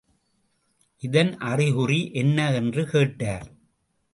[1.03, 3.47] இதன் அறிகுறி என்ன என்று கேட்டார்.